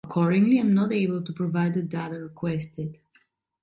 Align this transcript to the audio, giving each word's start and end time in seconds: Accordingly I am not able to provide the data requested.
Accordingly 0.03 0.57
I 0.57 0.61
am 0.61 0.73
not 0.73 0.91
able 0.91 1.21
to 1.21 1.31
provide 1.31 1.75
the 1.75 1.83
data 1.83 2.19
requested. 2.19 2.97